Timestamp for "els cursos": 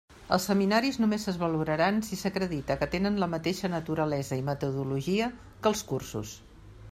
5.75-6.35